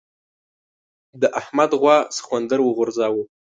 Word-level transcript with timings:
د 1.21 1.23
احمد 1.39 1.71
غوا 1.79 1.97
سخوندر 2.17 2.59
وغورځاوو. 2.63 3.23